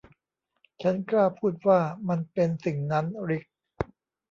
[0.81, 3.43] ฉันกล้าพูดว่ามันเป็นสิ่งนั้น ริค